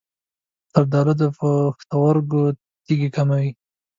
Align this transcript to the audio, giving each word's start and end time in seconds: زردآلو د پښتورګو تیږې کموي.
زردآلو 0.71 1.13
د 1.21 1.23
پښتورګو 1.37 2.43
تیږې 2.85 3.09
کموي. 3.15 3.49